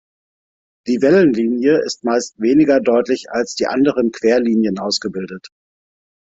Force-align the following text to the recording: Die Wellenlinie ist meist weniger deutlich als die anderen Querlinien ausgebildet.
Die 0.87 0.99
Wellenlinie 1.03 1.77
ist 1.85 2.03
meist 2.05 2.39
weniger 2.41 2.79
deutlich 2.79 3.29
als 3.29 3.53
die 3.53 3.67
anderen 3.67 4.11
Querlinien 4.11 4.79
ausgebildet. 4.79 5.49